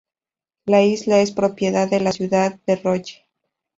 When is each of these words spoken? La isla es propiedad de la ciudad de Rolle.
La 0.65 0.81
isla 0.81 1.19
es 1.19 1.29
propiedad 1.31 1.87
de 1.87 1.99
la 1.99 2.11
ciudad 2.11 2.59
de 2.65 2.75
Rolle. 2.75 3.27